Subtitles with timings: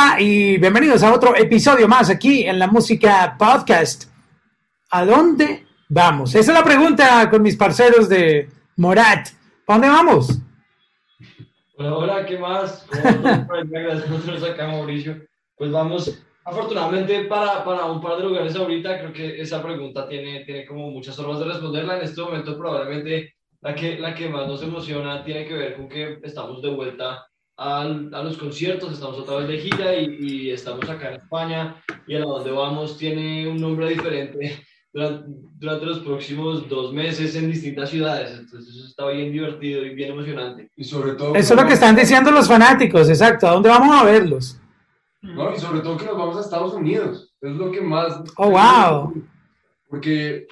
[0.00, 4.04] Hola y bienvenidos a otro episodio más aquí en la Música Podcast.
[4.92, 6.36] ¿A dónde vamos?
[6.36, 9.26] Esa es la pregunta con mis parceros de Morat.
[9.66, 10.38] ¿A dónde vamos?
[11.76, 12.86] Hola, hola, ¿qué más?
[14.08, 15.20] Nosotros acá, Mauricio.
[15.56, 19.00] Pues vamos, afortunadamente, para, para un par de lugares ahorita.
[19.00, 21.98] Creo que esa pregunta tiene, tiene como muchas formas de responderla.
[21.98, 25.88] En este momento, probablemente la que, la que más nos emociona tiene que ver con
[25.88, 27.27] que estamos de vuelta
[27.58, 31.82] a, a los conciertos, estamos otra vez de gira y, y, estamos acá en España
[32.06, 37.50] y a donde vamos tiene un nombre diferente durante, durante, los próximos dos meses en
[37.50, 38.38] distintas ciudades.
[38.38, 40.70] Entonces eso está bien divertido y bien emocionante.
[40.76, 41.34] Y sobre todo...
[41.34, 43.48] Eso es lo que están diciendo los fanáticos, exacto.
[43.48, 44.60] ¿A dónde vamos a verlos?
[45.20, 47.34] No, y sobre todo que nos vamos a Estados Unidos.
[47.40, 48.22] Es lo que más...
[48.36, 49.12] ¡Oh, wow!
[49.88, 50.46] Porque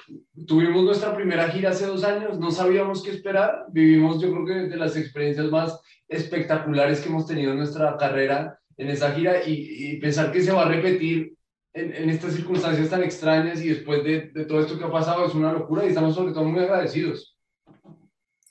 [0.47, 3.65] tuvimos nuestra primera gira hace dos años, no sabíamos qué esperar.
[3.69, 8.59] Vivimos, yo creo que de las experiencias más espectaculares que hemos tenido en nuestra carrera
[8.77, 11.35] en esa gira y, y pensar que se va a repetir
[11.73, 15.25] en, en, estas circunstancias tan extrañas y después de, de, todo esto que ha pasado
[15.25, 17.35] es una locura y estamos sobre todo muy agradecidos.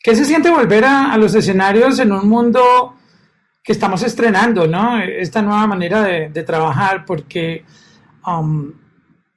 [0.03, 2.95] ¿Qué se siente volver a, a los escenarios en un mundo
[3.63, 5.01] que estamos estrenando, ¿no?
[5.01, 7.65] Esta nueva manera de, de trabajar porque
[8.25, 8.73] um,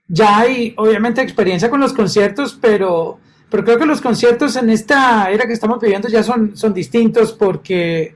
[0.09, 5.29] ya hay obviamente experiencia con los conciertos, pero pero creo que los conciertos en esta
[5.31, 8.15] era que estamos viviendo ya son, son distintos porque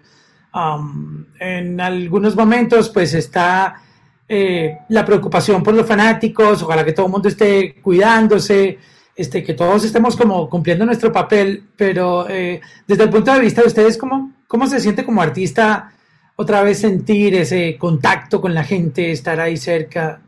[0.53, 3.81] um, en algunos momentos pues está
[4.27, 8.77] eh, la preocupación por los fanáticos, ojalá que todo el mundo esté cuidándose,
[9.16, 13.61] este, que todos estemos como cumpliendo nuestro papel, pero eh, desde el punto de vista
[13.61, 15.91] de ustedes, ¿cómo, ¿cómo se siente como artista
[16.36, 20.21] otra vez sentir ese contacto con la gente, estar ahí cerca?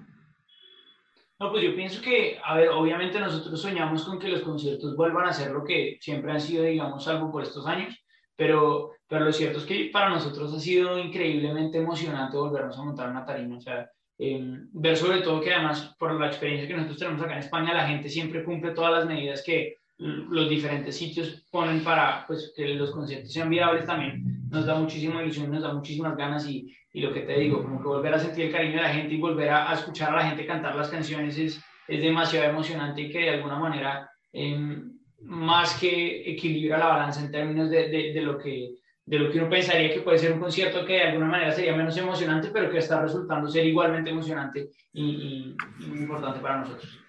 [1.37, 5.27] No, pues yo pienso que, a ver, obviamente nosotros soñamos con que los conciertos vuelvan
[5.27, 7.93] a ser lo que siempre han sido, digamos, algo por estos años,
[8.37, 13.09] pero, pero lo cierto es que para nosotros ha sido increíblemente emocionante volvernos a montar
[13.09, 14.39] una tarima, o sea, eh,
[14.71, 17.87] ver sobre todo que además por la experiencia que nosotros tenemos acá en España, la
[17.87, 22.91] gente siempre cumple todas las medidas que los diferentes sitios ponen para pues, que los
[22.91, 27.13] conciertos sean viables también, nos da muchísima ilusión, nos da muchísimas ganas y, y lo
[27.13, 29.49] que te digo, como que volver a sentir el cariño de la gente y volver
[29.49, 33.19] a, a escuchar a la gente cantar las canciones es, es demasiado emocionante y que
[33.19, 34.81] de alguna manera, eh,
[35.21, 39.39] más que equilibra la balanza en términos de, de, de, lo que, de lo que
[39.39, 42.69] uno pensaría que puede ser un concierto que de alguna manera sería menos emocionante, pero
[42.69, 47.04] que está resultando ser igualmente emocionante y, y, y muy importante para nosotros.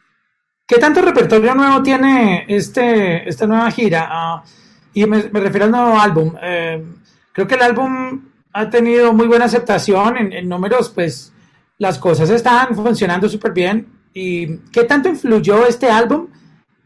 [0.67, 4.43] ¿Qué tanto repertorio nuevo tiene este, esta nueva gira?
[4.43, 4.49] Uh,
[4.95, 6.35] y me, refiero al nuevo álbum.
[6.43, 6.85] Eh,
[7.33, 11.33] creo que el álbum ha tenido muy buena aceptación en, en números, pues
[11.79, 13.87] las cosas están funcionando súper bien.
[14.13, 16.29] ¿Y qué tanto influyó este álbum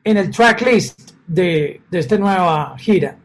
[0.04, 3.16] en el tracklist de, de esta nueva gira?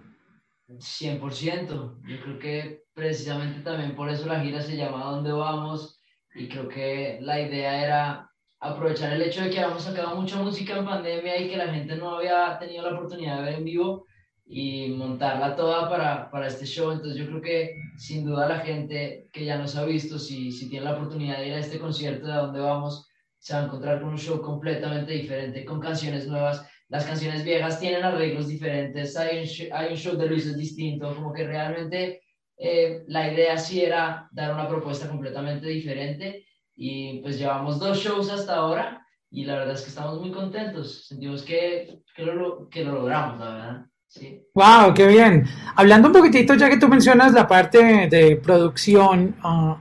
[0.70, 2.02] 100%.
[2.06, 6.00] Yo creo que precisamente también por eso la gira se llama ¿Dónde vamos?
[6.34, 8.32] Y creo que la idea era
[8.70, 11.96] aprovechar el hecho de que habíamos sacado mucha música en pandemia y que la gente
[11.96, 14.06] no había tenido la oportunidad de ver en vivo
[14.46, 16.92] y montarla toda para, para este show.
[16.92, 20.70] Entonces yo creo que sin duda la gente que ya nos ha visto, si, si
[20.70, 24.02] tiene la oportunidad de ir a este concierto de donde vamos, se va a encontrar
[24.02, 26.68] con un show completamente diferente, con canciones nuevas.
[26.88, 31.34] Las canciones viejas tienen arreglos diferentes, hay un, hay un show de luces distinto, como
[31.34, 32.22] que realmente
[32.58, 38.30] eh, la idea sí era dar una propuesta completamente diferente y pues llevamos dos shows
[38.30, 39.06] hasta ahora
[39.36, 41.08] y la verdad es que estamos muy contentos.
[41.08, 43.86] Sentimos que, que, lo, que lo logramos, la verdad.
[44.08, 44.42] Sí.
[44.54, 45.46] Wow, qué bien.
[45.76, 49.76] Hablando un poquitito, ya que tú mencionas la parte de producción, uh,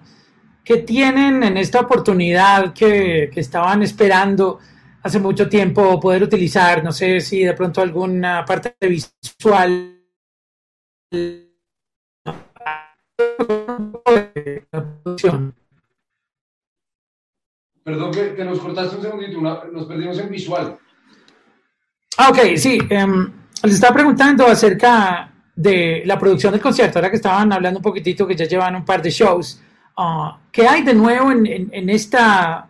[0.64, 4.58] ¿qué tienen en esta oportunidad que, que, estaban esperando
[5.02, 6.82] hace mucho tiempo poder utilizar?
[6.82, 10.00] No sé si de pronto alguna parte visual.
[17.84, 20.78] Perdón que, que, nos cortaste un segundito, una, nos perdimos en visual.
[22.16, 22.78] Ah, ok, sí.
[22.90, 23.30] Um,
[23.62, 28.26] les estaba preguntando acerca de la producción del concierto, ahora que estaban hablando un poquitito,
[28.26, 29.60] que ya llevan un par de shows.
[29.98, 32.68] Uh, ¿Qué hay de nuevo en, en, en, esta,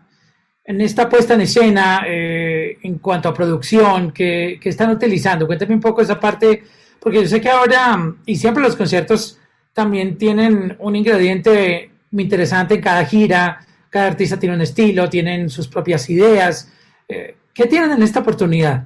[0.65, 5.47] en esta puesta en escena eh, en cuanto a producción que, que, están utilizando?
[5.47, 6.65] Cuéntame un poco esa parte,
[6.99, 9.39] porque yo sé que ahora, y siempre los conciertos
[9.73, 13.65] también tienen un ingrediente muy interesante en cada gira
[13.95, 16.69] cada artista tiene un estilo, tienen sus propias ideas.
[17.07, 18.85] Eh, ¿Qué tienen en esta oportunidad?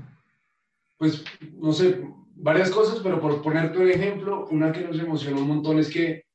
[0.98, 1.24] Pues,
[1.56, 2.02] no sé,
[2.34, 6.26] varias cosas, pero por ponerte un ejemplo, una que nos emocionó un montón es que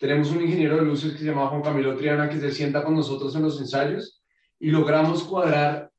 [0.00, 2.94] tenemos un ingeniero de luces que se llama Juan Camilo Triana, que se sienta con
[2.94, 4.22] nosotros en los ensayos
[4.58, 5.90] y logramos cuadrar,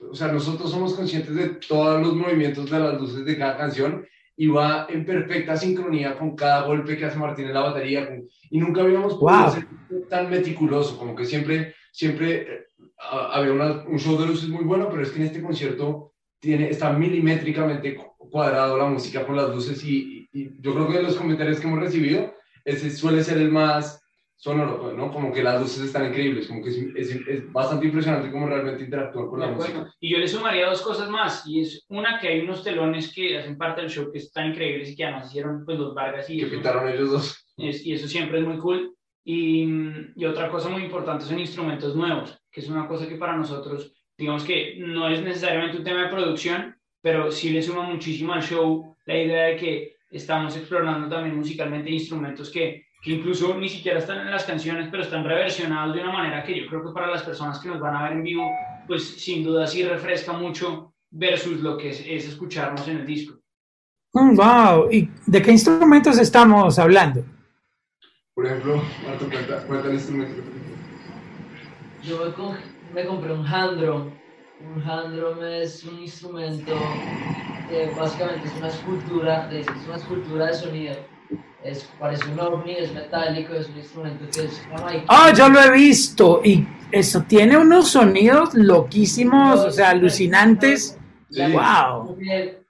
[0.00, 4.06] o sea, nosotros somos conscientes de todos los movimientos de las luces de cada canción
[4.36, 8.08] y va en perfecta sincronía con cada golpe que hace Martín en la batería.
[8.50, 9.66] y nunca habíamos podido ser
[10.08, 12.66] tan meticuloso, como que siempre, siempre eh,
[12.98, 16.92] había un show de luces muy bueno, pero es que en este concierto tiene, está
[16.92, 21.58] milimétricamente cuadrado la música con las luces y, y yo creo que de los comentarios
[21.58, 22.34] que hemos recibido,
[22.64, 24.05] ese suele ser el más
[24.36, 25.10] sonoro, ¿no?
[25.10, 29.28] Como que las luces están increíbles, como que es, es, bastante impresionante cómo realmente interactúan
[29.28, 29.92] con la música.
[29.98, 33.38] Y yo le sumaría dos cosas más, y es una que hay unos telones que
[33.38, 36.38] hacen parte del show que están increíbles y que además hicieron pues los Vargas y...
[36.38, 37.54] Que pintaron ellos dos.
[37.56, 38.94] y eso siempre es muy cool.
[39.24, 39.66] Y,
[40.14, 43.92] y, otra cosa muy importante son instrumentos nuevos, que es una cosa que para nosotros,
[44.16, 48.42] digamos que no es necesariamente un tema de producción, pero sí le suma muchísimo al
[48.42, 53.98] show la idea de que estamos explorando también musicalmente instrumentos que que incluso ni siquiera
[53.98, 57.08] están en las canciones, pero están reversionados de una manera que yo creo que para
[57.08, 58.50] las personas que nos van a ver en vivo,
[58.86, 63.38] pues sin duda sí refresca mucho versus lo que es, escucharnos en el disco.
[64.12, 67.24] wow, mm, ¿y de qué instrumentos estamos hablando?
[68.34, 69.26] Por ejemplo, Marto,
[69.66, 70.42] cuenta, el instrumento.
[72.02, 72.34] Yo
[72.92, 74.12] me, me compré un handro.
[74.58, 76.72] Un handro es un instrumento
[77.68, 81.15] que básicamente es una escultura, es una escultura de sonido
[81.62, 84.62] es, parece un ovni, es metálico, es un instrumento que es
[85.08, 90.98] Ah, yo lo he visto y eso tiene unos sonidos loquísimos, o sea, alucinantes.
[91.30, 92.16] Wow.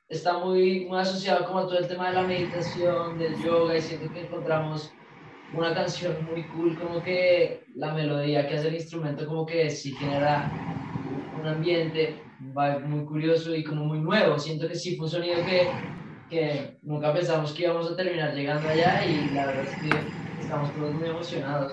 [0.09, 3.83] Está muy, muy asociado como a todo el tema de la meditación, del yoga y
[3.83, 4.93] siento que encontramos
[5.53, 9.93] una canción muy cool, como que la melodía que hace el instrumento como que sí
[9.93, 10.51] genera
[11.41, 12.23] un ambiente
[12.87, 14.39] muy curioso y como muy nuevo.
[14.39, 15.69] Siento que sí fue un sonido que
[16.29, 20.75] que nunca pensamos que íbamos a terminar llegando allá y la verdad es que estamos
[20.75, 21.73] todos muy emocionados.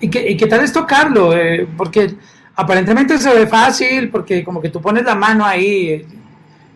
[0.00, 1.36] ¿Y qué, y qué tal es tocarlo?
[1.36, 2.14] Eh, porque
[2.54, 6.06] aparentemente se ve fácil, porque como que tú pones la mano ahí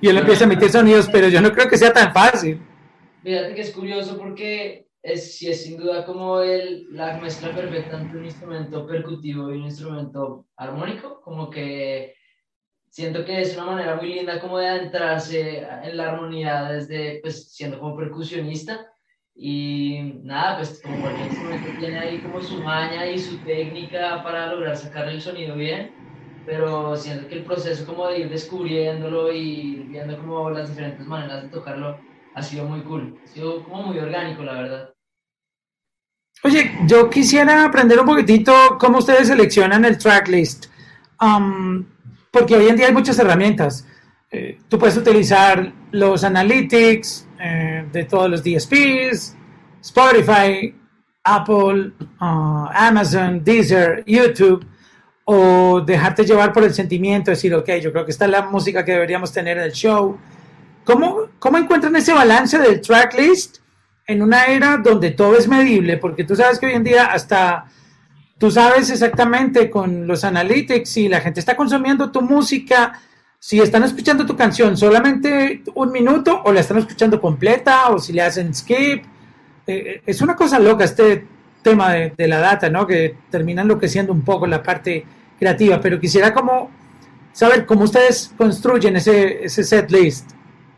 [0.01, 2.61] y él empieza a emitir sonidos, pero yo no creo que sea tan fácil.
[3.23, 8.19] Fíjate que es curioso porque es, es sin duda como el, la mezcla perfecta entre
[8.19, 12.15] un instrumento percutivo y un instrumento armónico, como que
[12.97, 17.53] siento que es una manera muy linda como de adentrarse en la armonía desde, pues,
[17.53, 18.87] siendo como percusionista.
[19.35, 24.51] Y nada, pues como cualquier instrumento tiene ahí como su maña y su técnica para
[24.51, 25.91] lograr sacar el sonido bien,
[26.47, 31.43] pero siento que el proceso como de ir descubriéndolo y viendo como las diferentes maneras
[31.43, 32.01] de tocarlo
[32.35, 34.95] ha sido muy cool, ha sido como muy orgánico, la verdad.
[36.45, 40.69] Oye, yo quisiera aprender un poquitito cómo ustedes seleccionan el tracklist.
[41.21, 41.85] Um,
[42.37, 43.87] porque hoy en día hay muchas herramientas.
[44.31, 49.35] Eh, tú puedes utilizar los analytics eh, de todos los DSPs,
[49.81, 50.75] Spotify,
[51.25, 54.67] Apple, uh, Amazon, Deezer, YouTube,
[55.25, 58.85] o dejarte llevar por el sentimiento, decir, ok, yo creo que esta es la música
[58.85, 60.19] que deberíamos tener en el show.
[60.85, 63.61] ¿Cómo, cómo encuentran ese balance del tracklist
[64.07, 65.97] en una era donde todo es medible?
[65.97, 67.65] Porque tú sabes que hoy en día hasta
[68.39, 73.01] Tú sabes exactamente con los analytics si la gente está consumiendo tu música,
[73.39, 78.13] si están escuchando tu canción solamente un minuto o la están escuchando completa o si
[78.13, 79.05] le hacen skip.
[79.67, 81.27] Eh, eh, es una cosa loca este
[81.63, 82.87] tema de, la data, ¿no?
[82.87, 85.05] Que termina enloqueciendo un poco la parte
[85.39, 86.71] creativa, pero quisiera como
[87.33, 90.31] saber cómo ustedes construyen ese, ese set list.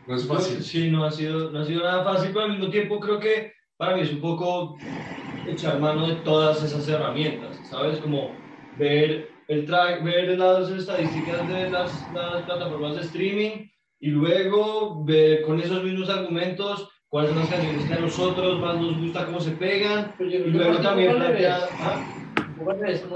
[0.07, 0.63] No es fácil.
[0.63, 3.58] Sí, no ha, sido, no ha sido nada fácil, pero al mismo tiempo creo que
[3.79, 4.77] para mí es un poco
[5.47, 7.97] echar mano de todas esas herramientas, ¿sabes?
[7.99, 8.35] Como
[8.77, 13.69] ver, el track, ver las estadísticas de las, las, plataformas de streaming
[14.01, 18.75] y luego ver con esos mismos argumentos cuáles son las canciones que a nosotros más
[18.75, 21.69] nos gusta, cómo se pegan, y luego también plantear...
[21.79, 22.15] ¿ah?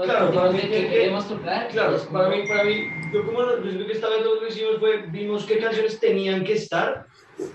[0.04, 1.68] Claro, para mí, que, queremos tocar.
[1.68, 5.02] Claro, para mí, para mí, yo como lo que esta vez lo que hicimos fue,
[5.08, 7.06] vimos qué canciones tenían que estar,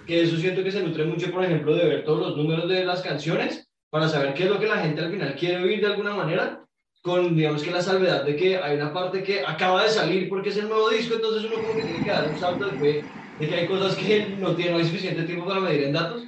[0.05, 2.85] que eso siento que se nutre mucho, por ejemplo, de ver todos los números de
[2.85, 5.87] las canciones, para saber qué es lo que la gente al final quiere oír de
[5.87, 6.63] alguna manera,
[7.01, 10.49] con, digamos que la salvedad de que hay una parte que acaba de salir porque
[10.49, 13.03] es el nuevo disco, entonces uno como que tiene que dar un salto de
[13.39, 16.23] de que hay cosas que no tiene no hay suficiente tiempo para medir en datos,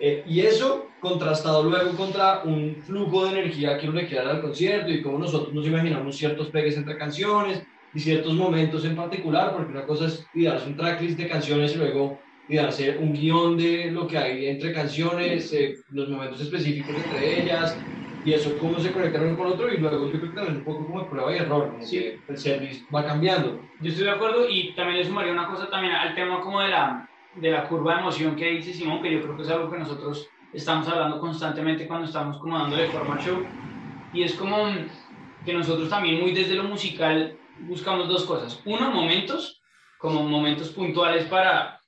[0.00, 4.36] eh, y eso contrastado luego contra un flujo de energía que uno le quiere dar
[4.36, 7.62] al concierto y cómo nosotros nos imaginamos ciertos pegues entre canciones
[7.94, 11.78] y ciertos momentos en particular, porque una cosa es darse un tracklist de canciones y
[11.78, 12.18] luego
[12.48, 17.42] y hacer un guion de lo que hay entre canciones, eh, los momentos específicos entre
[17.42, 17.76] ellas,
[18.24, 20.64] y eso cómo se conecta uno con otro, y luego yo creo que también un
[20.64, 22.12] poco como de prueba y error, como sí.
[22.28, 23.60] el service va cambiando.
[23.80, 26.68] Yo estoy de acuerdo, y también le sumaría una cosa también al tema como de
[26.68, 29.70] la, de la curva de emoción que dice Simón, que yo creo que es algo
[29.70, 33.44] que nosotros estamos hablando constantemente cuando estamos como dándole forma al show,
[34.12, 34.56] y es como
[35.44, 38.60] que nosotros también muy desde lo musical buscamos dos cosas.
[38.64, 39.62] Uno, momentos,
[39.98, 41.80] como momentos puntuales para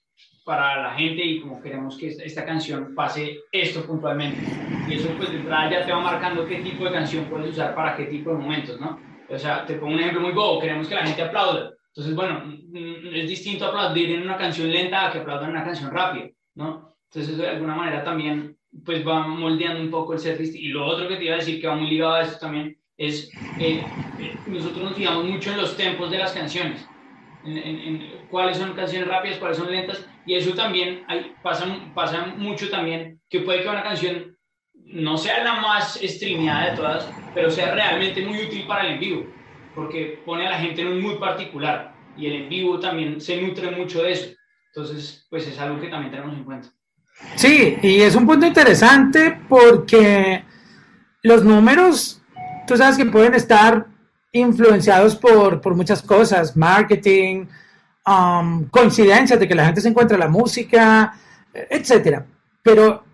[0.49, 4.40] para la gente y como queremos que esta, canción pase esto puntualmente.
[4.88, 7.75] Y eso pues de entrada ya te va marcando qué tipo de canción puedes usar
[7.75, 8.99] para qué tipo de momentos, ¿no?
[9.28, 12.45] O sea, te pongo un ejemplo muy bobo, queremos que la gente aplaude Entonces, bueno,
[12.47, 16.31] mm, es distinto aplaudir en una canción lenta a que aplaudan en una canción rápida,
[16.55, 16.97] ¿no?
[17.11, 20.87] Entonces, eso de alguna manera también pues va moldeando un poco el set Y lo
[20.87, 23.85] otro que te iba a decir que va muy ligado a esto también es, eh,
[24.47, 26.88] nosotros nos fijamos mucho en los tempos de las canciones,
[27.45, 32.68] en, cuáles son canciones rápidas, cuáles son lentas, y eso también hay, pasa, pasa mucho
[32.71, 34.37] también, que puede que una canción
[34.75, 39.00] no sea la más streameada de todas, pero sea realmente muy útil para el en
[39.00, 39.26] vivo,
[39.75, 43.40] porque pone a la gente en un mood particular, y el en vivo también se
[43.40, 44.30] nutre mucho de eso.
[44.75, 46.68] Entonces, pues es algo que también tenemos en cuenta.
[47.35, 50.45] Sí, y es un punto interesante porque
[51.23, 52.23] los números,
[52.66, 53.87] tú sabes que pueden estar
[54.32, 57.47] influenciados por, por muchas cosas, marketing,
[58.06, 61.14] um, coincidencias de que la gente se encuentra la música,
[61.52, 62.25] etcétera.
[62.62, 63.04] Pero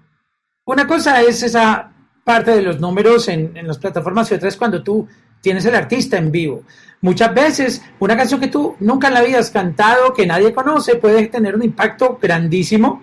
[0.64, 1.90] una cosa es esa
[2.24, 5.06] parte de los números en, en las plataformas y otra es cuando tú
[5.40, 6.62] tienes el artista en vivo.
[7.02, 10.96] Muchas veces una canción que tú nunca en la vida has cantado, que nadie conoce,
[10.96, 13.02] puede tener un impacto grandísimo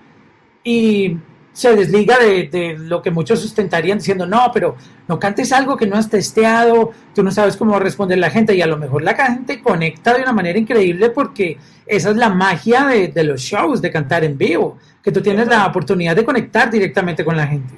[0.64, 1.18] y
[1.54, 4.76] se desliga de, lo que muchos sustentarían diciendo, no, pero
[5.08, 8.62] no cantes algo que no has testeado, tú no sabes cómo responder la gente y
[8.62, 12.86] a lo mejor la gente conecta de una manera increíble porque esa es la magia
[12.86, 17.26] de, los shows, de cantar en vivo, que tú tienes la oportunidad de conectar directamente
[17.26, 17.74] con la gente.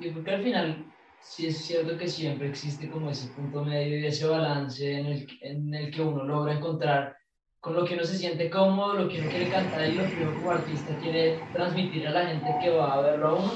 [0.00, 0.84] Yo creo que al final
[1.22, 5.26] sí es cierto que siempre existe como ese punto medio y ese balance en el,
[5.40, 7.16] en el que uno logra encontrar
[7.60, 10.22] con lo que uno se siente cómodo, lo que uno quiere cantar y lo que
[10.22, 13.52] uno como artista quiere transmitir a la gente que va a verlo a uno.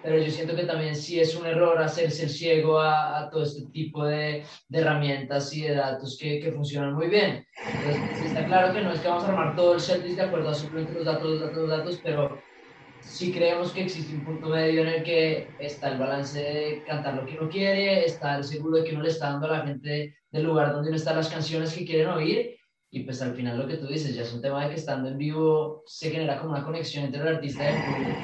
[0.00, 3.66] Pero yo siento que también sí es un error hacerse el ciego a, todo este
[3.72, 7.44] tipo de, de, herramientas y de datos que, que, funcionan muy bien.
[7.66, 10.50] Entonces, está claro que no es que vamos a armar todo el setlist de acuerdo
[10.50, 12.38] a simplemente los datos, los datos, los datos, pero
[13.00, 17.14] sí creemos que existe un punto medio en el que está el balance de cantar
[17.14, 20.14] lo que uno quiere, estar seguro de que uno le está dando a la gente
[20.30, 22.57] del lugar donde uno está las canciones que quieren oír
[22.90, 25.08] y pues al final lo que tú dices ya es un tema de que estando
[25.08, 28.20] en vivo se genera como una conexión entre el artista y el público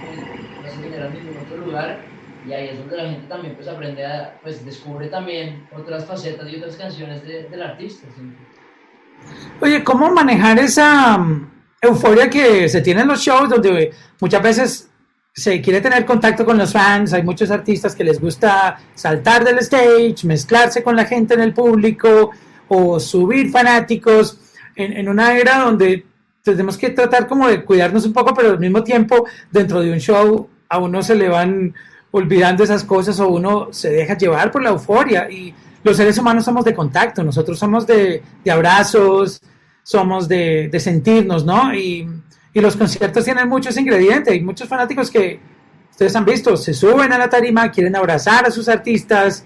[0.62, 2.00] no se genera en ningún otro lugar.
[2.46, 6.50] Y ahí es donde la gente también pues aprende a, pues descubre también otras facetas
[6.50, 8.06] y otras canciones del artista.
[9.60, 11.50] Oye, ¿cómo manejar esa mm,
[11.82, 14.90] euforia que se tiene en los shows donde muchas veces
[15.34, 19.58] se quiere tener contacto con los fans, hay muchos artistas que les gusta saltar del
[19.58, 22.30] stage, mezclarse con la gente en el público
[22.68, 24.38] o subir fanáticos
[24.76, 26.04] en, una era donde
[26.42, 29.98] tenemos que tratar como de cuidarnos un poco, pero al mismo tiempo dentro de un
[29.98, 31.74] show a uno se le van
[32.10, 36.44] olvidando esas cosas o uno se deja llevar por la euforia y los seres humanos
[36.44, 39.40] somos de contacto, nosotros somos de, abrazos,
[39.82, 41.74] somos de, sentirnos, ¿no?
[41.74, 42.08] Y,
[42.54, 45.40] los conciertos tienen muchos ingredientes y muchos fanáticos que
[45.90, 49.44] ustedes han visto, se suben a la tarima, quieren abrazar a sus artistas.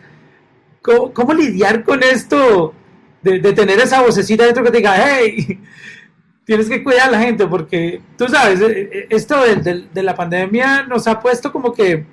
[0.82, 2.74] cómo lidiar con esto?
[3.22, 5.60] De, tener esa vocecita dentro que te diga, hey,
[6.44, 10.14] tienes que cuidar a la gente, porque tú sabes, eh, eh, esto de, de, la
[10.14, 12.06] pandemia nos ha puesto como que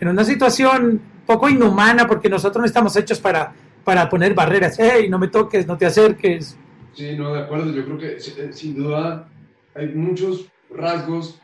[0.00, 3.52] en una situación poco inhumana, porque nosotros no estamos hechos para,
[3.84, 6.56] para poner barreras, hey, no me toques, no te acerques.
[6.94, 9.28] Sí, no, de acuerdo, yo creo que eh, sin duda
[9.74, 11.40] hay muchos rasgos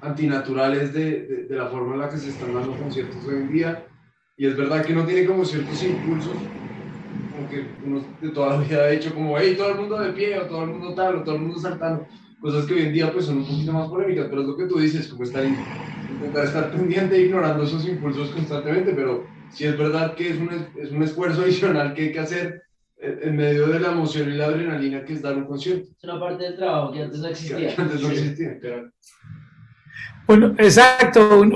[0.00, 3.86] antinaturales de, de, la forma en la que se están dando conciertos hoy en día,
[4.36, 6.34] y es verdad que no tiene como ciertos impulsos
[7.52, 10.38] que uno de toda la vida ha hecho como, hey, todo el mundo de pie,
[10.38, 12.06] o todo el mundo tal, o todo el mundo saltando.
[12.40, 14.66] Cosas que hoy en día pues son un poquito más polémicas, pero es lo que
[14.66, 19.76] tú dices, como estar, intentar estar pendiente e ignorando esos impulsos constantemente, pero sí es
[19.78, 22.62] verdad que es un, es un esfuerzo adicional que hay que hacer
[23.02, 25.88] en medio de la emoción y la adrenalina que es dar un concierto.
[25.96, 27.74] Es una parte del trabajo que antes no existía.
[27.76, 28.90] antes no existía, claro.
[30.26, 31.40] Bueno, exacto.
[31.40, 31.52] Un,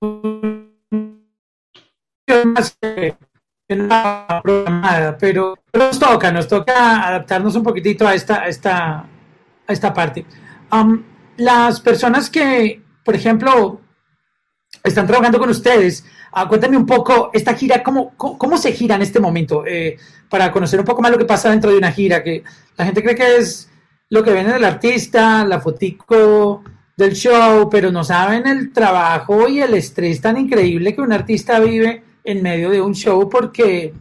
[0.00, 0.56] un,
[3.66, 9.06] programada, pero nos toca, nos toca adaptarnos un poquitito a esta, a esta,
[9.66, 10.24] esta parte.
[10.72, 11.02] Um,
[11.36, 13.80] las personas que, por ejemplo,
[14.84, 16.04] están trabajando con ustedes,
[16.34, 19.64] uh, cuéntame un poco esta gira, ¿cómo, cómo, se gira en este momento?
[19.66, 19.96] Eh,
[20.28, 22.44] para conocer un poco más lo que pasa dentro de una gira, que
[22.76, 23.68] la gente cree que es
[24.10, 26.62] lo que viene del artista, la fotico
[26.96, 31.58] del show, pero no saben el trabajo y el estrés tan increíble que un artista
[31.58, 33.94] vive en medio de un show porque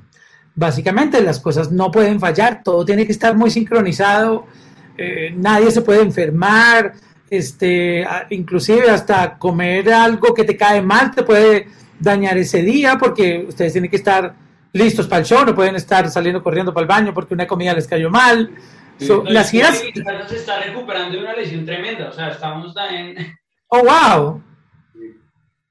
[0.55, 4.48] básicamente las cosas no pueden fallar, todo tiene que estar muy sincronizado,
[4.98, 6.94] eh, nadie se puede enfermar,
[7.29, 11.67] este, inclusive hasta comer algo que te cae mal te puede
[12.00, 14.36] dañar ese día porque ustedes tienen que estar
[14.74, 17.74] listos para el show, no pueden estar saliendo corriendo para el baño porque una comida
[17.74, 18.51] les cayó mal.
[19.25, 19.84] las giras...
[20.27, 23.15] Se está recuperando de una lesión tremenda, o sea, estamos en...
[23.67, 24.44] ¡Oh, wow!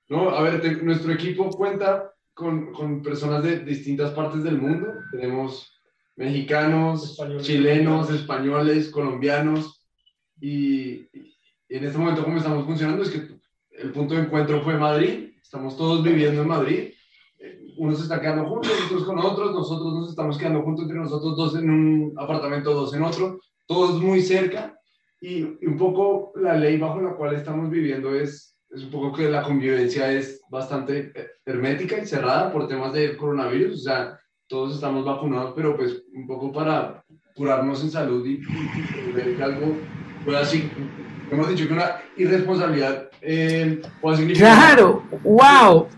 [0.08, 4.88] No, a ver, nuestro equipo cuenta con, con, personas de distintas partes del mundo.
[5.10, 5.72] Tenemos
[6.16, 9.86] mexicanos, chilenos, españoles, colombianos.
[10.40, 11.08] Y,
[11.68, 13.28] en este momento, como estamos funcionando, es que
[13.70, 15.30] el punto de encuentro fue Madrid.
[15.40, 16.90] Estamos todos viviendo en Madrid.
[17.76, 19.52] Unos se están quedando juntos, otros con otros.
[19.52, 23.40] Nosotros nos estamos quedando juntos entre nosotros dos en un apartamento, dos en otro.
[23.66, 24.78] Todos muy cerca.
[25.20, 29.12] Y, y un poco la ley bajo la cual estamos viviendo es es un poco
[29.12, 31.12] que la convivencia es bastante
[31.46, 36.26] hermética y cerrada por temas de coronavirus, o sea, todos estamos vacunados, pero pues un
[36.26, 37.04] poco para
[37.34, 38.42] curarnos en salud y,
[39.12, 39.76] ver que algo
[40.24, 40.70] pueda así,
[41.30, 43.80] hemos dicho que una irresponsabilidad eh,
[44.16, 44.56] significar...
[44.56, 45.88] Claro, wow,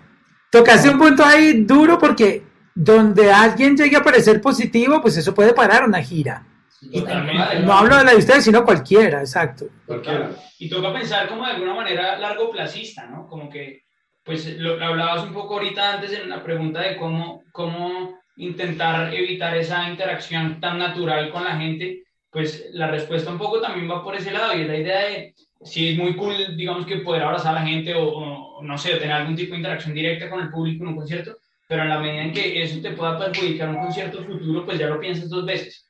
[0.51, 5.55] tocaste un punto ahí duro porque donde alguien llegue a parecer positivo, pues eso puede
[5.55, 6.47] parar una gira.
[6.83, 9.67] No hablo de la de ustedes, sino cualquiera, exacto.
[9.87, 10.31] Cualquiera.
[10.59, 13.27] Y toca pensar como de alguna manera largo placista, ¿no?
[13.27, 13.85] Como que,
[14.23, 19.57] pues lo, hablabas un poco ahorita antes en la pregunta de cómo, cómo intentar evitar
[19.57, 24.15] esa interacción tan natural con la gente, pues la respuesta un poco también va por
[24.15, 27.57] ese lado y es la idea de, si es muy cool, digamos que poder abrazar
[27.57, 30.51] a la gente o, o no sé, tener algún tipo de interacción directa con el
[30.51, 33.81] público en un concierto, pero en la medida en que eso te pueda perjudicar un
[33.81, 35.86] concierto futuro, pues ya lo piensas dos veces.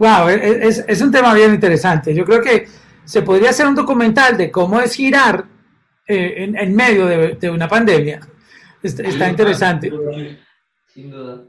[0.00, 2.14] Wow, es, es, un tema bien interesante.
[2.14, 2.66] Yo creo que
[3.04, 5.44] se podría hacer un documental de cómo es girar
[6.06, 8.18] eh, en, en, medio de, de, una pandemia.
[8.82, 9.92] Está, interesante.
[10.86, 11.44] Sin duda.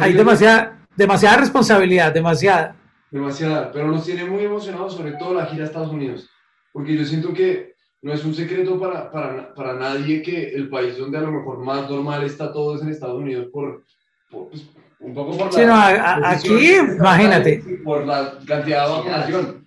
[0.00, 2.76] Hay demasiada, demasiada responsabilidad, demasiada.
[3.10, 6.30] Demasiada, pero nos tiene muy emocionados, sobre todo la gira a Estados Unidos,
[6.72, 10.96] porque yo siento que no es un secreto para, para, para nadie que el país
[10.96, 13.82] donde a lo mejor más normal está todo es en Estados Unidos por,
[14.30, 14.64] por pues,
[15.00, 17.62] un poco por la aquí, imagínate.
[17.84, 19.66] Por la cantidad de vacunación.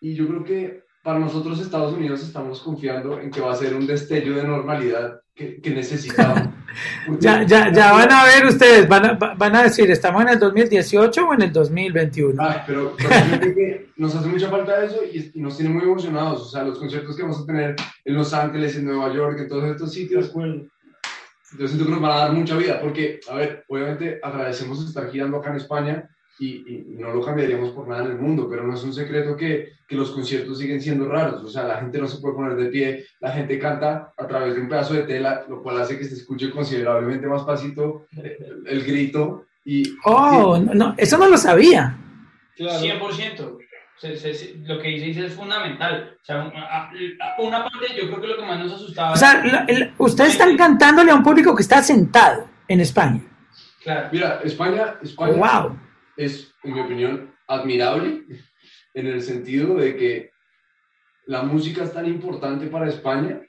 [0.00, 3.74] Y yo creo que para nosotros Estados Unidos estamos confiando en que va a ser
[3.74, 6.48] un destello de normalidad que, que necesitamos.
[7.20, 10.38] ya, ya, ya van a ver ustedes, van a, van a decir, ¿estamos en el
[10.38, 12.42] 2018 o en el 2021?
[12.42, 12.96] Ay, pero,
[13.96, 16.42] nos hace mucha falta eso y, y, nos tiene muy emocionados.
[16.42, 19.48] O sea, los conciertos que vamos a tener en Los Ángeles, en Nueva York, en
[19.48, 20.30] todos estos sitios,
[21.58, 25.10] yo siento que nos van a dar mucha vida, porque, a ver, obviamente agradecemos estar
[25.10, 28.74] girando acá en España y, no lo cambiaríamos por nada en el mundo, pero no
[28.74, 32.08] es un secreto que, que, los conciertos siguen siendo raros, o sea, la gente no
[32.08, 35.44] se puede poner de pie, la gente canta a través de un pedazo de tela,
[35.48, 39.46] lo cual hace que se escuche considerablemente más pasito el, el grito.
[39.64, 41.98] Y, oh, no, eso no lo sabía.
[42.56, 42.84] Claro.
[42.84, 43.63] 100%
[44.02, 46.16] lo que dice es fundamental.
[46.20, 46.52] O sea,
[47.38, 49.12] una parte, yo creo que lo que más nos asustaba.
[49.12, 49.66] O sea,
[49.98, 53.22] ustedes están cantándole a un público que está sentado en España.
[53.82, 54.08] Claro.
[54.12, 55.78] Mira, España, España wow.
[56.16, 58.24] es, en mi opinión, admirable
[58.94, 60.30] en el sentido de que
[61.26, 63.40] la música es tan importante para España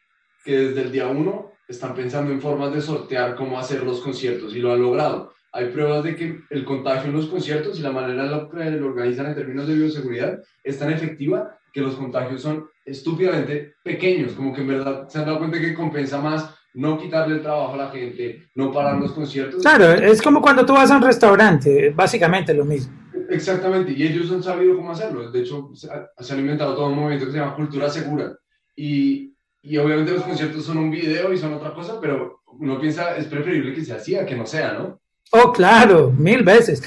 [0.43, 4.55] que desde el día uno están pensando en formas de sortear cómo hacer los conciertos
[4.55, 7.91] y lo han logrado hay pruebas de que el contagio en los conciertos y la
[7.91, 11.95] manera en la que lo organizan en términos de bioseguridad es tan efectiva que los
[11.95, 16.53] contagios son estúpidamente pequeños, como que en verdad se han dado cuenta que compensa más
[16.73, 19.61] no quitarle el trabajo a la gente, no parar los conciertos.
[19.61, 22.93] Claro, es como cuando tú vas a un restaurante, básicamente lo mismo.
[23.29, 25.31] Exactamente, y ellos han sabido cómo hacerlo.
[25.31, 28.37] De hecho, se han inventado todo un movimiento que se llama cultura segura.
[28.75, 33.15] Y, y obviamente los conciertos son un video y son otra cosa, pero uno piensa,
[33.15, 34.99] es preferible que sea así a que no sea, ¿no?
[35.31, 36.81] Oh, claro, mil veces.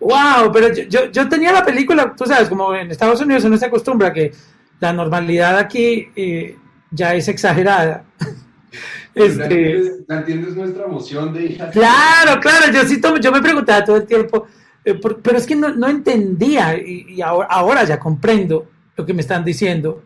[0.00, 3.66] Wow, pero yo, yo, tenía la película, tú sabes, como en Estados Unidos uno se
[3.66, 4.32] acostumbra que
[4.80, 6.56] la normalidad aquí eh,
[6.90, 8.04] ya es exagerada.
[9.14, 11.70] este, entiendes, nuestra emoción de hija?
[11.70, 14.46] Claro, claro, yo sí yo me preguntaba todo el tiempo,
[14.84, 19.20] eh, pero es que no, no entendía y, ahora, ahora, ya comprendo lo que me
[19.20, 20.02] están diciendo,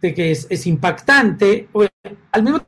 [0.00, 1.68] de que es, es impactante.
[2.30, 2.60] Al mismo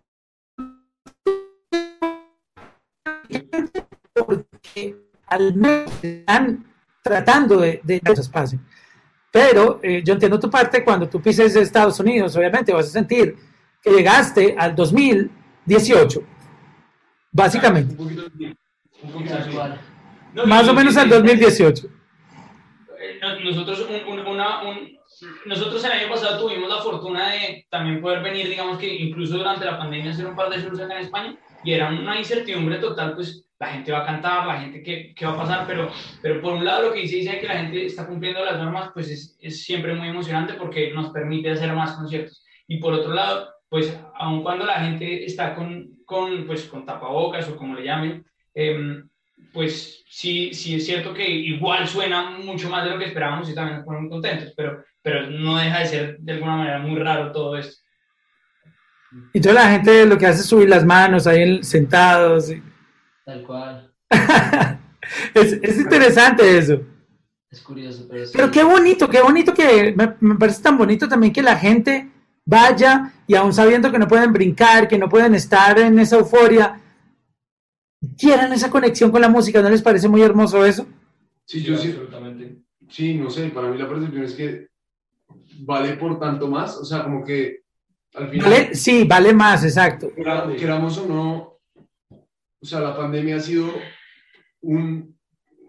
[5.33, 6.65] al menos están
[7.03, 8.59] tratando de, de que eso pase.
[9.31, 13.35] Pero eh, yo entiendo tu parte, cuando tú pises Estados Unidos, obviamente vas a sentir
[13.83, 16.23] que llegaste al 2018,
[17.33, 17.97] básicamente.
[20.47, 21.87] Más o menos al 2018.
[23.01, 23.87] Eh, nosotros,
[24.29, 24.99] una, un,
[25.47, 29.65] nosotros el año pasado tuvimos la fortuna de también poder venir, digamos que incluso durante
[29.65, 33.15] la pandemia, hacer un par de shows acá en España, y era una incertidumbre total,
[33.15, 35.89] pues la gente va a cantar, la gente qué, qué va a pasar, pero,
[36.21, 38.91] pero por un lado lo que dice, dice que la gente está cumpliendo las normas,
[38.93, 42.45] pues es, es, siempre muy emocionante porque nos permite hacer más conciertos.
[42.67, 47.49] Y por otro lado, pues aun cuando la gente está con, con, pues, con tapabocas
[47.49, 49.05] o como le llamen, eh,
[49.53, 53.55] pues sí, sí es cierto que igual suena mucho más de lo que esperábamos y
[53.55, 57.31] también nos ponen contentos, pero, pero no deja de ser de alguna manera muy raro
[57.31, 57.81] todo esto.
[59.33, 62.53] Y toda la gente lo que hace es subir las manos ahí sentados.
[63.25, 63.93] Tal cual.
[65.35, 66.81] es, es, interesante eso.
[67.51, 71.33] Es curioso, pero, pero qué bonito, qué bonito que me, me, parece tan bonito también
[71.33, 72.11] que la gente
[72.45, 76.81] vaya y aún sabiendo que no pueden brincar, que no pueden estar en esa euforia,
[78.19, 79.63] quieran esa conexión con la música.
[79.63, 80.87] ¿No les parece muy hermoso eso?
[81.45, 82.63] Sí, yo sí, absolutamente.
[82.89, 84.69] Sí, no sé, para mí la percepción es que
[85.61, 87.63] vale por tanto más, o sea, como que
[88.15, 88.51] al final...
[88.51, 90.11] Vale, sí, vale más, exacto.
[90.59, 91.52] Queramos o no,
[92.63, 93.69] o sea, la pandemia ha sido
[94.61, 95.19] un,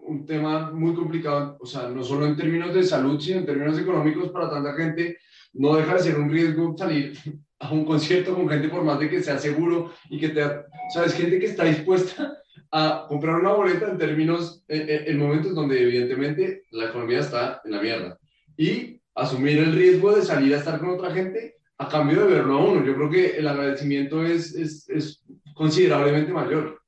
[0.06, 3.78] un tema muy complicado, o sea, no solo en términos de salud, sino en términos
[3.78, 5.18] económicos para tanta gente,
[5.54, 7.18] no deja de ser un riesgo salir
[7.58, 10.44] a un concierto con gente por más de que sea seguro y que te...
[10.44, 12.38] O sea, es gente que está dispuesta
[12.70, 17.70] a comprar una boleta en términos, en, en momentos donde evidentemente la economía está en
[17.72, 18.18] la mierda.
[18.56, 22.54] Y asumir el riesgo de salir a estar con otra gente a cambio de verlo
[22.54, 22.84] a uno.
[22.84, 26.83] Yo creo que el agradecimiento es, es, es considerablemente mayor.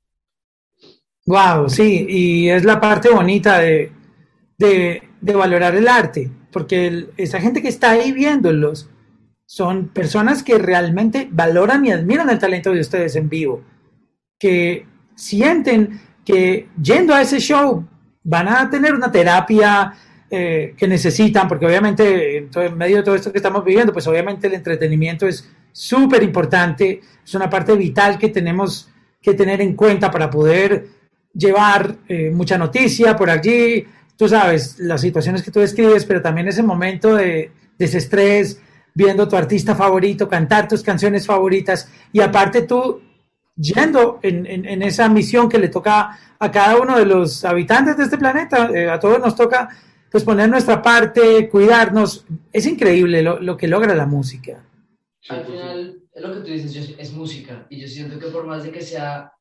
[1.26, 3.90] Wow, sí, y es la parte bonita de,
[4.58, 8.88] de, valorar el arte, porque esa gente que está ahí viéndolos
[9.44, 13.62] son personas que realmente valoran y admiran el talento de ustedes en vivo,
[14.38, 14.86] que
[15.16, 17.84] sienten que yendo a ese show
[18.22, 19.94] van a tener una terapia
[20.30, 23.92] eh, que necesitan, porque obviamente en, todo, en, medio de todo esto que estamos viviendo,
[23.92, 28.88] pues obviamente el entretenimiento es súper importante, es una parte vital que tenemos
[29.20, 30.95] que tener en cuenta para poder
[31.36, 36.48] llevar eh, mucha noticia por allí, tú sabes, las situaciones que tú describes, pero también
[36.48, 38.60] ese momento de desestrés,
[38.94, 43.02] viendo tu artista favorito, cantar tus canciones favoritas y aparte tú
[43.56, 47.96] yendo en, en, en, esa misión que le toca a cada uno de los habitantes
[47.96, 49.68] de este planeta, eh, a todos nos toca
[50.10, 52.24] pues poner nuestra parte, cuidarnos.
[52.52, 54.64] Es increíble lo, lo que logra la música.
[55.28, 57.66] Al final, es lo que tú dices, es música.
[57.68, 59.32] Y yo siento que por más de que sea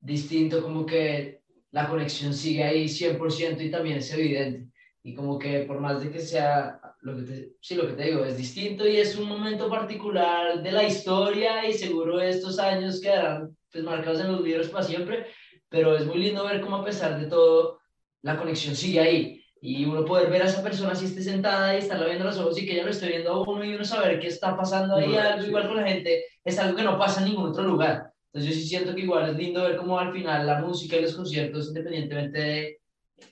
[0.00, 1.39] distinto, como que
[1.72, 4.70] la conexión sigue ahí 100% y también es evidente.
[5.02, 8.04] Y como que por más de que sea, lo que te, sí, lo que te
[8.04, 13.00] digo, es distinto y es un momento particular de la historia y seguro estos años
[13.00, 15.26] quedarán pues, marcados en los libros para siempre,
[15.68, 17.80] pero es muy lindo ver cómo a pesar de todo,
[18.22, 21.78] la conexión sigue ahí y uno poder ver a esa persona si esté sentada y
[21.78, 24.18] estarla viendo los ojos y que ella lo esté viendo a uno y uno saber
[24.18, 27.28] qué está pasando ahí, algo igual con la gente, es algo que no pasa en
[27.28, 28.12] ningún otro lugar.
[28.32, 31.02] Entonces yo sí siento que igual es lindo ver cómo al final la música y
[31.02, 32.80] los conciertos, independientemente de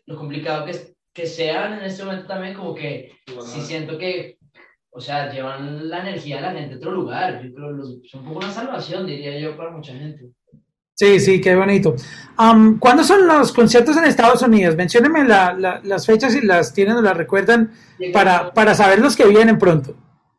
[0.07, 4.39] lo complicado que, que sean en este momento también, como que sí siento que,
[4.91, 7.43] o sea, llevan la energía de la gente a otro lugar.
[7.45, 10.31] Yo creo que es un poco una salvación, diría yo, para mucha gente.
[10.95, 11.95] Sí, sí, qué bonito.
[12.37, 14.75] Um, ¿Cuándo son los conciertos en Estados Unidos?
[14.75, 17.71] Menciónenme la, la, las fechas si las tienen o las recuerdan
[18.13, 19.95] para, para saber los que vienen pronto.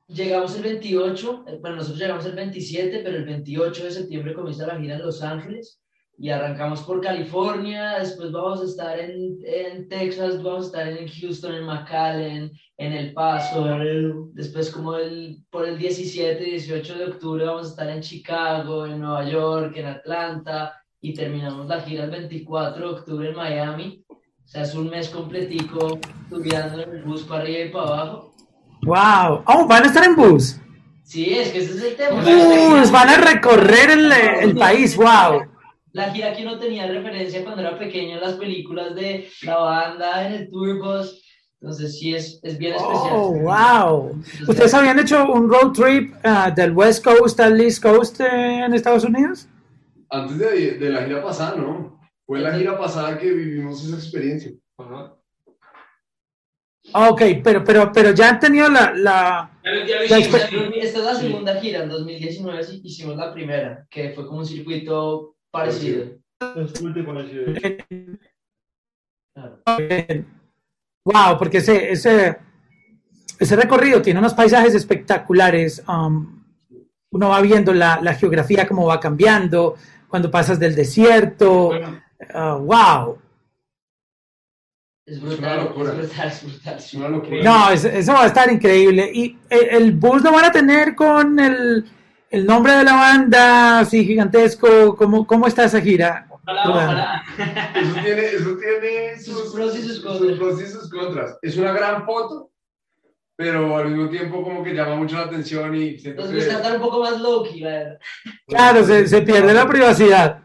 [0.10, 4.80] Llegamos el 28, bueno, nosotros llegamos el 27, pero el 28 de septiembre comienza la
[4.80, 5.80] gira en Los Ángeles
[6.17, 11.08] y arrancamos por California, después vamos a estar en, en Texas, vamos a estar en
[11.08, 13.67] Houston, en McAllen, en El Paso,
[14.34, 18.88] después como el, por el 17 y 18 de octubre vamos a estar en Chicago,
[18.88, 24.04] en Nueva York, en Atlanta y terminamos la gira el 24 de octubre en Miami.
[24.10, 28.30] O sea, es un mes completico estudiando en el bus para arriba y para abajo.
[28.82, 29.44] ¡Wow!
[29.46, 30.60] ¡Oh, van a estar en bus!
[31.04, 32.22] Sí, es que ese es el tema.
[32.22, 32.92] ¡Uh!
[32.92, 35.46] Van a recorrer el, el país, ¡wow!
[35.92, 40.28] La gira que uno tenía referencia cuando era pequeño en las películas de la banda,
[40.28, 41.24] en el tour bus.
[41.62, 43.12] Entonces sí es, es bien especial.
[43.12, 44.12] ¡Oh, wow!
[44.12, 48.63] Entonces, ¿Ustedes habían hecho un road trip uh, del West Coast al East Coast eh,
[48.65, 49.48] en Estados Unidos?
[50.10, 52.00] Antes de, de, la gira pasada, ¿no?
[52.26, 54.52] Fue la gira pasada que vivimos esa experiencia.
[54.78, 55.19] Ajá.
[56.93, 58.93] Ok, pero, pero, pero ya han tenido la...
[58.93, 64.39] la, la Esta es la segunda gira, en 2019 hicimos la primera, que fue como
[64.39, 66.06] un circuito parecido.
[67.06, 67.45] parecido.
[69.34, 69.62] Claro.
[71.06, 72.38] Wow, porque ese, ese,
[73.39, 75.84] ese recorrido tiene unos paisajes espectaculares.
[75.88, 76.43] Um,
[77.12, 79.75] uno va viendo la, la, geografía, cómo va cambiando,
[80.08, 81.67] cuando pasas del desierto.
[81.67, 82.02] Bueno.
[82.34, 83.17] Uh, wow.
[85.10, 86.76] Es brutal, es brutal, es brutal.
[86.78, 87.43] Es una locura.
[87.43, 89.10] No, es, eso va a estar increíble.
[89.12, 91.84] ¿Y el, el, bus lo van a tener con el,
[92.30, 94.95] el nombre de la banda así gigantesco?
[94.95, 96.28] ¿Cómo, cómo está esa gira?
[96.30, 97.24] Ojalá, ojalá.
[97.76, 100.38] Eso tiene, eso tiene Sus sus, pros y sus sus contras.
[100.38, 101.38] pros y sus contras.
[101.41, 102.52] Es una gran foto,
[103.36, 106.82] pero al mismo tiempo como que llama mucho la atención y Nos gusta estar un
[106.82, 108.00] poco más low-key, la verdad.
[108.48, 110.41] Claro, se, se pierde la privacidad.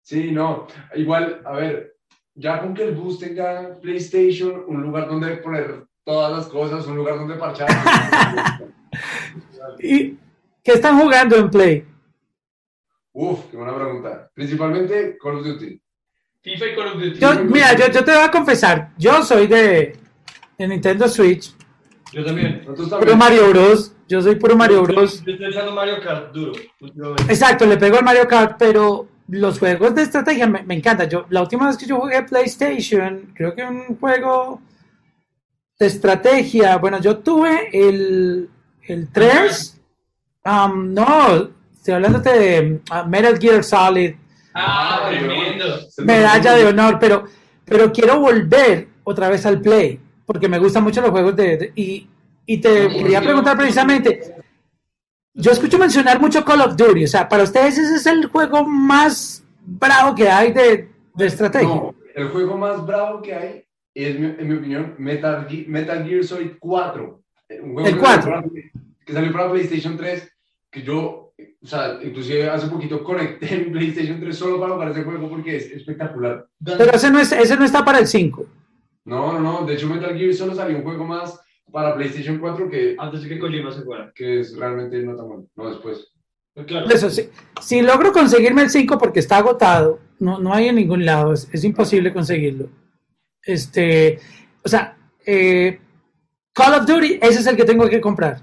[0.00, 0.66] Sí, no.
[0.94, 1.93] Igual, a ver,
[2.34, 6.96] ya con que el bus tenga PlayStation, un lugar donde poner todas las cosas, un
[6.96, 7.68] lugar donde parchar.
[9.80, 10.16] ¿Y
[10.62, 11.84] qué están jugando en Play?
[13.12, 14.30] Uf, qué buena pregunta.
[14.34, 15.80] Principalmente Call of Duty.
[16.42, 17.18] FIFA y Call of Duty.
[17.18, 19.96] Yo, mira, yo, yo te voy a confesar, yo soy de,
[20.58, 21.54] de Nintendo Switch,
[22.12, 22.62] Yo también.
[22.66, 23.16] Nosotros puro.
[23.16, 23.92] Mario Bros.
[24.06, 25.24] Yo soy puro Mario Bros.
[25.24, 26.52] Yo estoy echando Mario Kart duro.
[26.80, 27.22] últimamente.
[27.32, 31.08] Exacto, le pego al Mario Kart, pero los juegos de estrategia me, me encantan.
[31.08, 34.60] Yo, la última vez que yo jugué PlayStation, creo que un juego
[35.78, 38.48] de estrategia, bueno, yo tuve el,
[38.86, 39.80] el 3,
[40.44, 44.14] um, no, estoy hablándote de uh, Metal Gear Solid,
[44.56, 45.80] Ah, tremendo.
[45.98, 47.24] medalla de honor, pero,
[47.64, 51.56] pero quiero volver otra vez al Play, porque me gustan mucho los juegos de...
[51.56, 52.06] de- y,
[52.46, 54.34] y te quería preguntar precisamente,
[55.34, 58.64] yo escucho mencionar mucho Call of Duty, o sea, para ustedes ese es el juego
[58.64, 61.68] más bravo que hay de, de estrategia.
[61.68, 66.24] No, el juego más bravo que hay es, en mi opinión, Metal, Ge- Metal Gear
[66.24, 67.20] Solid 4.
[67.48, 68.22] Eh, Un juego El que 4.
[68.22, 68.52] salió para-
[69.04, 70.32] Que salió para PlayStation 3,
[70.70, 75.02] que yo, o sea, inclusive hace poquito conecté mi PlayStation 3 solo para jugar ese
[75.04, 76.46] juego porque es espectacular.
[76.64, 78.46] Pero ese no, es, ese no está para el 5.
[79.06, 81.38] No, no, no, de hecho Metal Gear solo salió un juego más
[81.72, 84.12] para PlayStation 4 que, Antes de que Kojima se fuera.
[84.14, 85.46] que es realmente no tan bueno.
[85.56, 86.08] No, después.
[86.54, 86.86] Pues claro.
[86.88, 87.28] Eso sí.
[87.60, 91.48] Si logro conseguirme el 5 porque está agotado, no, no hay en ningún lado, es,
[91.52, 92.68] es imposible conseguirlo.
[93.42, 94.20] Este,
[94.62, 94.96] o sea,
[95.26, 95.80] eh,
[96.52, 98.40] Call of Duty, ese es el que tengo que comprar.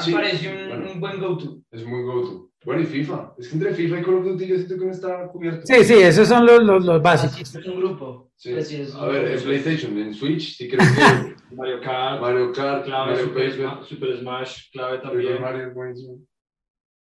[0.00, 0.92] Sí, Me parece un, bueno.
[0.92, 1.62] un buen go-to.
[1.70, 2.50] Es muy go-to.
[2.64, 3.34] Bueno, y FIFA.
[3.38, 5.62] Es que entre FIFA y Call of Duty yo siento que no está cubierto.
[5.66, 7.54] Sí, sí, esos son los, los, los básicos.
[7.56, 8.30] es un grupo.
[8.36, 8.52] Sí.
[8.52, 9.38] Pues sí, es un A ver, grupo.
[9.38, 13.66] en PlayStation, en Switch, sí creo que Mario Kart, Mario Kart, clave, Mario Super, Paper,
[13.66, 15.40] Sma- Super Smash, clave también.
[15.40, 16.18] Mario es buenísimo.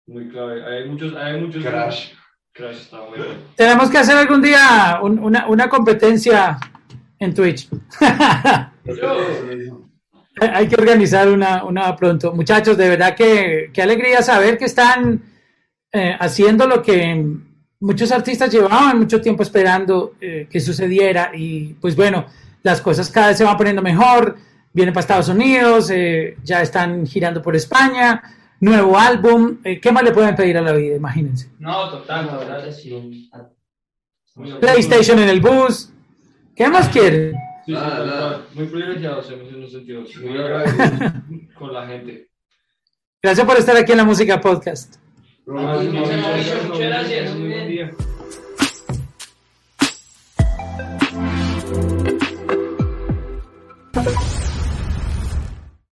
[0.07, 0.63] Muy clave.
[0.65, 1.63] Hay muchos, hay muchos.
[1.63, 2.11] Crash.
[2.53, 3.25] Crash está bueno.
[3.55, 6.57] Tenemos que hacer algún día un- una, una competencia
[7.19, 7.69] en Twitch.
[10.39, 12.33] Hay que organizar una, una pronto.
[12.33, 15.21] Muchachos, de verdad que qué alegría saber que están
[15.91, 17.25] eh, haciendo lo que
[17.79, 21.31] muchos artistas llevaban mucho tiempo esperando eh, que sucediera.
[21.33, 22.25] Y pues bueno,
[22.63, 24.37] las cosas cada vez se van poniendo mejor.
[24.73, 28.21] Vienen para Estados Unidos, eh, ya están girando por España.
[28.61, 29.57] Nuevo álbum.
[29.63, 30.95] eh, ¿Qué más le pueden pedir a la vida?
[30.95, 31.49] Imagínense.
[31.59, 33.29] No, total, La verdad sí.
[33.33, 33.49] Ah,
[34.35, 35.91] Muy PlayStation en el bus.
[36.55, 37.33] ¿Qué más quieren?
[37.65, 38.45] Sí, sí, cual.
[38.53, 40.01] Muy privilegiados hemos en un sentido.
[40.21, 41.11] Muy Muy agradecidos
[41.57, 42.29] con la gente.
[43.21, 45.00] Gracias por estar aquí en la Música Podcast.
[45.51, 47.35] Muchas gracias.
[47.35, 47.91] Muy buen día.